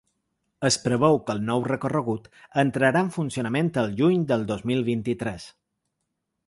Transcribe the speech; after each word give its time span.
Es 0.69 0.77
preveu 0.85 1.19
que 1.27 1.33
el 1.37 1.41
nou 1.49 1.61
recorregut 1.67 2.25
entrarà 2.63 3.05
en 3.07 3.13
funcionament 3.19 3.73
el 3.83 3.95
juny 4.01 4.27
del 4.33 4.49
dos 4.53 4.69
mil 4.73 4.85
vint-i-tres. 4.93 5.49